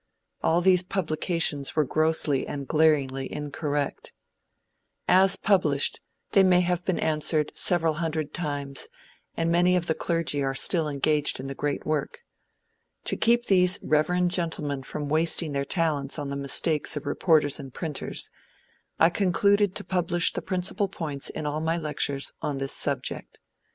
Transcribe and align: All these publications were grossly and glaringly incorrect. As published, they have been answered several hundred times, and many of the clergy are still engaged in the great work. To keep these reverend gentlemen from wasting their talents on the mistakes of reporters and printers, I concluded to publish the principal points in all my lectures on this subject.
All 0.41 0.61
these 0.61 0.81
publications 0.81 1.75
were 1.75 1.83
grossly 1.83 2.47
and 2.47 2.67
glaringly 2.67 3.31
incorrect. 3.31 4.11
As 5.07 5.35
published, 5.35 5.99
they 6.31 6.41
have 6.61 6.83
been 6.83 6.97
answered 6.99 7.51
several 7.55 7.93
hundred 8.01 8.33
times, 8.33 8.87
and 9.37 9.51
many 9.51 9.75
of 9.75 9.85
the 9.85 9.93
clergy 9.93 10.41
are 10.41 10.55
still 10.55 10.87
engaged 10.87 11.39
in 11.39 11.45
the 11.45 11.53
great 11.53 11.85
work. 11.85 12.21
To 13.03 13.15
keep 13.15 13.45
these 13.45 13.77
reverend 13.83 14.31
gentlemen 14.31 14.81
from 14.81 15.07
wasting 15.07 15.51
their 15.51 15.65
talents 15.65 16.17
on 16.17 16.31
the 16.31 16.35
mistakes 16.35 16.97
of 16.97 17.05
reporters 17.05 17.59
and 17.59 17.71
printers, 17.71 18.31
I 18.99 19.11
concluded 19.11 19.75
to 19.75 19.83
publish 19.83 20.33
the 20.33 20.41
principal 20.41 20.87
points 20.87 21.29
in 21.29 21.45
all 21.45 21.61
my 21.61 21.77
lectures 21.77 22.31
on 22.41 22.57
this 22.57 22.73
subject. 22.73 23.39